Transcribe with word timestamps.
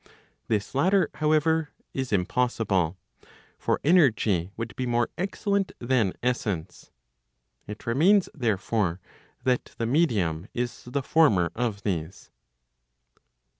This 0.47 0.73
latter 0.73 1.11
however, 1.13 1.69
is 1.93 2.11
impossible. 2.11 2.97
For 3.59 3.79
energy 3.83 4.49
would 4.57 4.75
be 4.75 4.87
more 4.87 5.11
excellent 5.15 5.73
than 5.77 6.13
essence. 6.23 6.89
It 7.67 7.85
remains 7.85 8.27
therefore, 8.33 8.99
that 9.43 9.75
the 9.77 9.85
medium 9.85 10.47
is 10.55 10.85
the 10.85 11.03
former 11.03 11.51
of 11.53 11.83
these. 11.83 12.31